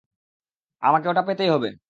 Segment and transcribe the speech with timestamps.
[0.83, 1.71] আমাকে ওটা পেতেই হবে!